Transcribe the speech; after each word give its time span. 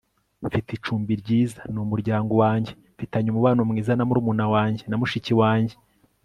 mfite 0.45 0.69
icumbi 0.77 1.11
ryiza, 1.21 1.59
ni 1.71 1.79
umuryango 1.85 2.33
wanjye. 2.43 2.71
mfitanye 2.95 3.27
umubano 3.29 3.61
mwiza 3.69 3.91
na 3.95 4.03
murumuna 4.07 4.45
wanjye 4.55 4.83
na 4.87 4.95
mushiki 5.01 5.33
wanjye 5.41 5.75